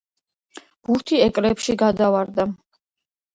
ბურთი 0.87 1.19
ეკლებში 1.25 1.75
გადავარდა. 1.83 2.47